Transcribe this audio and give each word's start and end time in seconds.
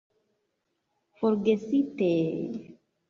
Forgesite... 1.17 2.11